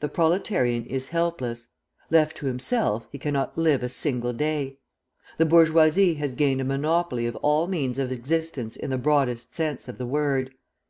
[0.00, 1.68] The proletarian is helpless;
[2.10, 4.76] left to himself, he cannot live a single day.
[5.38, 9.88] The bourgeoisie has gained a monopoly of all means of existence in the broadest sense
[9.88, 10.50] of the word.